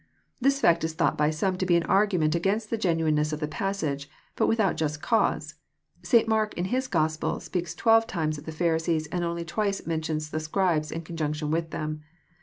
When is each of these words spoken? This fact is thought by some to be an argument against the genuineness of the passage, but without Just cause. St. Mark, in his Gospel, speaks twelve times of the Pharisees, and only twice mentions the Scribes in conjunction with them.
This 0.39 0.59
fact 0.59 0.83
is 0.83 0.93
thought 0.93 1.15
by 1.15 1.29
some 1.29 1.59
to 1.59 1.65
be 1.67 1.75
an 1.75 1.83
argument 1.83 2.33
against 2.33 2.71
the 2.71 2.77
genuineness 2.79 3.31
of 3.33 3.39
the 3.39 3.47
passage, 3.47 4.09
but 4.35 4.47
without 4.47 4.75
Just 4.75 4.99
cause. 4.99 5.53
St. 6.01 6.27
Mark, 6.27 6.55
in 6.57 6.65
his 6.73 6.87
Gospel, 6.87 7.39
speaks 7.39 7.75
twelve 7.75 8.07
times 8.07 8.39
of 8.39 8.45
the 8.45 8.51
Pharisees, 8.51 9.05
and 9.11 9.23
only 9.23 9.45
twice 9.45 9.85
mentions 9.85 10.31
the 10.31 10.39
Scribes 10.39 10.91
in 10.91 11.03
conjunction 11.03 11.51
with 11.51 11.69
them. 11.69 12.01